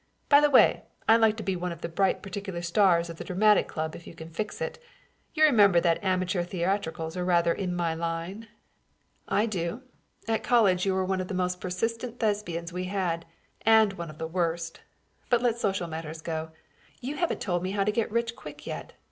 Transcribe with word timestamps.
By 0.29 0.41
the 0.41 0.49
way, 0.49 0.85
I'd 1.07 1.21
like 1.21 1.37
to 1.37 1.43
be 1.43 1.55
one 1.55 1.71
of 1.71 1.81
the 1.81 1.87
bright 1.87 2.23
particular 2.23 2.63
stars 2.63 3.07
of 3.07 3.17
the 3.17 3.23
Dramatic 3.23 3.67
Club 3.67 3.95
if 3.95 4.07
you 4.07 4.15
can 4.15 4.31
fix 4.31 4.59
it. 4.59 4.79
You 5.35 5.43
remember 5.43 5.79
that 5.79 6.03
amateur 6.03 6.41
theatricals 6.41 7.15
are 7.15 7.23
rather 7.23 7.53
in 7.53 7.75
my 7.75 7.93
line." 7.93 8.47
"I 9.27 9.45
do. 9.45 9.83
At 10.27 10.41
college 10.41 10.87
you 10.87 10.95
were 10.95 11.05
one 11.05 11.21
of 11.21 11.27
the 11.27 11.35
most 11.35 11.61
persistent 11.61 12.19
Thespians 12.19 12.73
we 12.73 12.85
had, 12.85 13.27
and 13.61 13.93
one 13.93 14.09
of 14.09 14.17
the 14.17 14.25
worst. 14.25 14.79
But 15.29 15.43
let 15.43 15.59
social 15.59 15.85
matters 15.87 16.23
go. 16.23 16.49
You 16.99 17.17
haven't 17.17 17.41
told 17.41 17.61
me 17.61 17.69
how 17.69 17.83
to 17.83 17.91
get 17.91 18.09
rich 18.11 18.35
quick 18.35 18.65
yet. 18.65 18.93